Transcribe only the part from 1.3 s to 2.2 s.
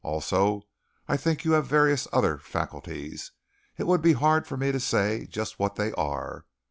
you have various